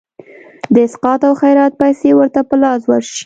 [0.75, 3.19] د سقاط او خیرات پیسي ورته په لاس ورشي.